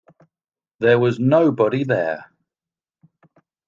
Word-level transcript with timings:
There 0.79 0.97
was 0.97 1.19
nobody 1.19 1.83
there. 1.83 2.31